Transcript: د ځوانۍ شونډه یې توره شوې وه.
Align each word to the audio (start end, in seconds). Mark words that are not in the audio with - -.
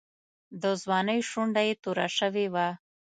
د 0.61 0.63
ځوانۍ 0.81 1.19
شونډه 1.29 1.61
یې 1.67 1.73
توره 1.83 2.07
شوې 2.17 2.45
وه. 2.53 2.67